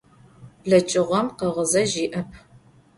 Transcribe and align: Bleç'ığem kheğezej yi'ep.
Bleç'ığem 0.63 1.27
kheğezej 1.37 1.91
yi'ep. 1.97 2.31